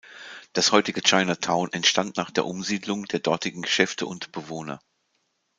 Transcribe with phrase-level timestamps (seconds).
[0.53, 4.79] Das heutige Chinatown entstand nach der Umsiedlung der dortigen Geschäfte und Bewohner.